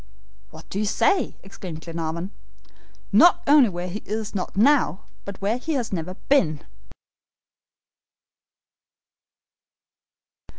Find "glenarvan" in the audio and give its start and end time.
1.81-2.31